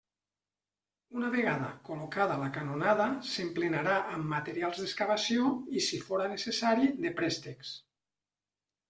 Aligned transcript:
Una 1.17 1.27
vegada 1.33 1.65
col·locada 1.89 2.37
la 2.43 2.47
canonada 2.55 3.05
s'emplenarà 3.31 3.97
amb 4.15 4.25
materials 4.31 4.81
d'excavació 4.85 5.53
i 5.81 5.85
si 5.89 6.01
fóra 6.07 6.27
necessari 6.33 6.89
de 7.05 7.13
préstecs. 7.21 7.75